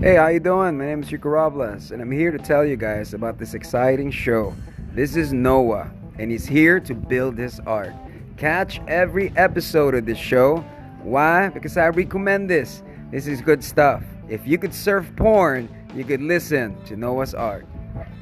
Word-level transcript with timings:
Hey, 0.00 0.14
how 0.16 0.28
you 0.28 0.40
doing? 0.40 0.78
My 0.78 0.86
name 0.86 1.02
is 1.02 1.12
Rico 1.12 1.28
Robles, 1.28 1.90
and 1.90 2.00
I'm 2.00 2.10
here 2.10 2.30
to 2.30 2.38
tell 2.38 2.64
you 2.64 2.74
guys 2.74 3.12
about 3.12 3.36
this 3.36 3.52
exciting 3.52 4.10
show. 4.10 4.54
This 4.94 5.14
is 5.14 5.34
Noah, 5.34 5.90
and 6.18 6.30
he's 6.30 6.46
here 6.46 6.80
to 6.80 6.94
build 6.94 7.36
his 7.36 7.60
art. 7.66 7.92
Catch 8.38 8.80
every 8.88 9.30
episode 9.36 9.94
of 9.94 10.06
this 10.06 10.16
show. 10.16 10.64
Why? 11.02 11.50
Because 11.50 11.76
I 11.76 11.88
recommend 11.88 12.48
this. 12.48 12.82
This 13.10 13.26
is 13.26 13.42
good 13.42 13.62
stuff. 13.62 14.02
If 14.26 14.46
you 14.46 14.56
could 14.56 14.72
surf 14.72 15.06
porn, 15.16 15.68
you 15.94 16.04
could 16.04 16.22
listen 16.22 16.82
to 16.84 16.96
Noah's 16.96 17.34
art. 17.34 17.66